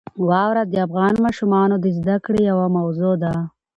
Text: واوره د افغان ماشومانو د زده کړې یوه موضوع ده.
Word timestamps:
واوره 0.29 0.63
د 0.67 0.73
افغان 0.87 1.13
ماشومانو 1.25 1.75
د 1.79 1.85
زده 1.97 2.15
کړې 2.25 2.41
یوه 2.51 2.67
موضوع 2.77 3.13
ده. 3.23 3.33